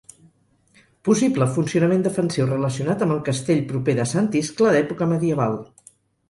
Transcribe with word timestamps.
Possible 1.09 1.47
funcionament 1.57 2.01
defensiu 2.07 2.47
relacionat 2.53 3.05
amb 3.07 3.15
el 3.17 3.21
castell 3.29 3.61
proper 3.75 3.95
de 4.01 4.07
Sant 4.13 4.31
Iscle, 4.41 4.73
d'època 4.79 5.11
medieval. 5.15 5.57